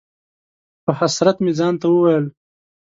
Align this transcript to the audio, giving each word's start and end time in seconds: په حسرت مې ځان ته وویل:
په 0.83 0.91
حسرت 0.99 1.37
مې 1.43 1.51
ځان 1.59 1.73
ته 1.81 1.87
وویل: 1.89 2.25